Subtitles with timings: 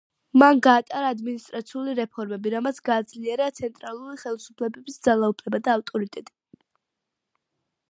[0.43, 6.37] მან გაატარა ადმინისტრაციული რეფორმები, რამაც გააძლიერა ცენტრალური ხელისუფლების ძალაუფლება და ავტორიტეტი.